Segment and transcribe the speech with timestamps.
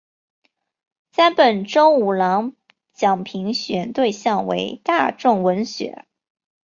[1.11, 2.55] 山本周五郎
[2.91, 6.07] 奖评选对象为大众文学。